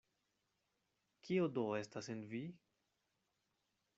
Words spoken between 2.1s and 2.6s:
en vi?